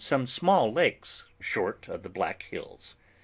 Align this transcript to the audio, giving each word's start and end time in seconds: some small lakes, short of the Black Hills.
some 0.03 0.25
small 0.25 0.73
lakes, 0.73 1.25
short 1.39 1.87
of 1.87 2.01
the 2.01 2.09
Black 2.09 2.41
Hills. 2.49 2.95